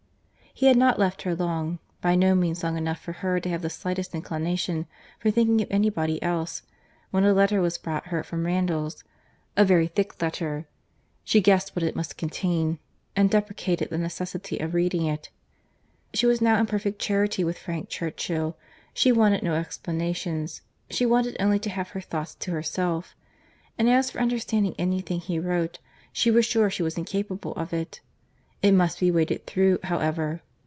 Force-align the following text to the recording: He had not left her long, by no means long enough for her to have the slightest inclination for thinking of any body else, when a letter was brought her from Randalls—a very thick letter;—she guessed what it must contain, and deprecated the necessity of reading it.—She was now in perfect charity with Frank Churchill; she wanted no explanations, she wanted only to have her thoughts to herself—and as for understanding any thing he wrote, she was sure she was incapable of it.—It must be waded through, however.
He 0.53 0.67
had 0.67 0.75
not 0.77 0.99
left 0.99 1.21
her 1.23 1.33
long, 1.33 1.79
by 2.01 2.13
no 2.13 2.35
means 2.35 2.61
long 2.61 2.75
enough 2.77 2.99
for 2.99 3.13
her 3.13 3.39
to 3.39 3.49
have 3.49 3.61
the 3.63 3.69
slightest 3.69 4.13
inclination 4.13 4.85
for 5.17 5.31
thinking 5.31 5.61
of 5.61 5.67
any 5.71 5.89
body 5.89 6.21
else, 6.21 6.61
when 7.09 7.23
a 7.23 7.33
letter 7.33 7.61
was 7.61 7.77
brought 7.79 8.07
her 8.07 8.21
from 8.21 8.45
Randalls—a 8.45 9.63
very 9.65 9.87
thick 9.87 10.21
letter;—she 10.21 11.41
guessed 11.41 11.73
what 11.75 11.81
it 11.83 11.95
must 11.95 12.17
contain, 12.17 12.77
and 13.15 13.31
deprecated 13.31 13.89
the 13.89 13.97
necessity 13.97 14.59
of 14.59 14.73
reading 14.75 15.05
it.—She 15.07 16.27
was 16.27 16.41
now 16.41 16.59
in 16.59 16.65
perfect 16.67 16.99
charity 16.99 17.43
with 17.45 17.57
Frank 17.57 17.87
Churchill; 17.89 18.55
she 18.93 19.11
wanted 19.13 19.41
no 19.43 19.55
explanations, 19.55 20.61
she 20.91 21.05
wanted 21.07 21.35
only 21.39 21.57
to 21.59 21.69
have 21.71 21.89
her 21.91 22.01
thoughts 22.01 22.35
to 22.35 22.51
herself—and 22.51 23.89
as 23.89 24.11
for 24.11 24.19
understanding 24.19 24.75
any 24.77 24.99
thing 25.01 25.21
he 25.21 25.39
wrote, 25.39 25.79
she 26.11 26.29
was 26.29 26.45
sure 26.45 26.69
she 26.69 26.83
was 26.83 26.97
incapable 26.99 27.53
of 27.53 27.71
it.—It 27.73 28.73
must 28.73 28.99
be 28.99 29.09
waded 29.09 29.47
through, 29.47 29.79
however. 29.85 30.41